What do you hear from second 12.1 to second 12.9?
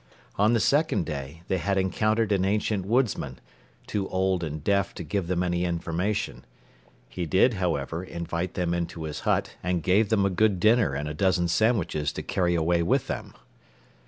to carry away